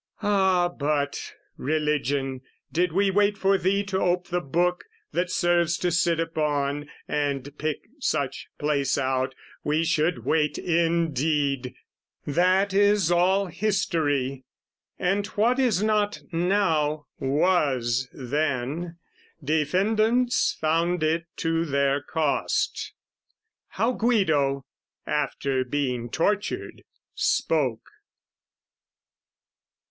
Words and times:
Ah 0.23 0.67
but, 0.67 1.35
Religion, 1.57 2.41
did 2.73 2.91
we 2.91 3.11
wait 3.11 3.37
for 3.37 3.55
thee 3.55 3.83
To 3.83 3.99
ope 3.99 4.29
the 4.29 4.39
book, 4.41 4.83
that 5.11 5.29
serves 5.29 5.77
to 5.77 5.91
sit 5.91 6.19
upon, 6.19 6.89
And 7.07 7.55
pick 7.59 7.81
such 7.99 8.47
place 8.57 8.97
out, 8.97 9.35
we 9.63 9.83
should 9.83 10.25
wait 10.25 10.57
indeed! 10.57 11.75
That 12.25 12.73
is 12.73 13.11
all 13.11 13.45
history: 13.45 14.43
and 14.97 15.27
what 15.27 15.59
is 15.59 15.83
not 15.83 16.19
now, 16.31 17.05
Was 17.19 18.09
then, 18.11 18.97
defendants 19.43 20.57
found 20.59 21.03
it 21.03 21.25
to 21.35 21.63
their 21.63 22.01
cost. 22.01 22.93
How 23.67 23.91
Guido, 23.91 24.65
after 25.05 25.63
being 25.63 26.09
tortured, 26.09 26.81
spoke. 27.13 27.87